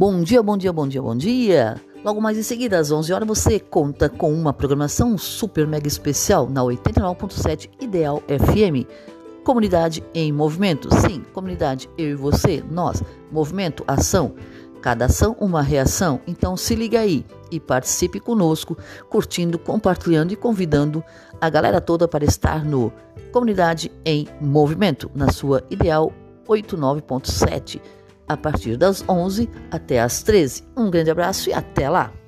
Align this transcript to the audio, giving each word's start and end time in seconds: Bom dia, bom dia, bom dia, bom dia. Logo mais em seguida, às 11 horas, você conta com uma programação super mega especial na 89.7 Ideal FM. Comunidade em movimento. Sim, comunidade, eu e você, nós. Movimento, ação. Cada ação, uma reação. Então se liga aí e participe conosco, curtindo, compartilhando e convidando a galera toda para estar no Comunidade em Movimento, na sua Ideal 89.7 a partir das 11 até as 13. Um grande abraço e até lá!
Bom 0.00 0.22
dia, 0.22 0.42
bom 0.42 0.56
dia, 0.56 0.72
bom 0.72 0.88
dia, 0.88 1.02
bom 1.02 1.14
dia. 1.14 1.78
Logo 2.02 2.22
mais 2.22 2.38
em 2.38 2.42
seguida, 2.42 2.78
às 2.78 2.90
11 2.90 3.12
horas, 3.12 3.28
você 3.28 3.60
conta 3.60 4.08
com 4.08 4.32
uma 4.32 4.50
programação 4.50 5.18
super 5.18 5.66
mega 5.66 5.86
especial 5.86 6.48
na 6.48 6.62
89.7 6.62 7.68
Ideal 7.78 8.22
FM. 8.26 8.88
Comunidade 9.44 10.02
em 10.14 10.32
movimento. 10.32 10.88
Sim, 11.02 11.22
comunidade, 11.34 11.86
eu 11.98 12.12
e 12.12 12.14
você, 12.14 12.64
nós. 12.70 13.02
Movimento, 13.30 13.84
ação. 13.86 14.32
Cada 14.80 15.04
ação, 15.04 15.36
uma 15.38 15.60
reação. 15.60 16.18
Então 16.26 16.56
se 16.56 16.74
liga 16.74 17.00
aí 17.00 17.22
e 17.50 17.60
participe 17.60 18.18
conosco, 18.20 18.78
curtindo, 19.10 19.58
compartilhando 19.58 20.32
e 20.32 20.36
convidando 20.36 21.04
a 21.38 21.50
galera 21.50 21.78
toda 21.78 22.08
para 22.08 22.24
estar 22.24 22.64
no 22.64 22.90
Comunidade 23.32 23.92
em 24.02 24.26
Movimento, 24.40 25.10
na 25.14 25.30
sua 25.30 25.62
Ideal 25.68 26.10
89.7 26.48 27.99
a 28.30 28.36
partir 28.36 28.76
das 28.76 29.04
11 29.08 29.50
até 29.70 30.00
as 30.00 30.22
13. 30.22 30.62
Um 30.76 30.88
grande 30.88 31.10
abraço 31.10 31.50
e 31.50 31.52
até 31.52 31.90
lá! 31.90 32.19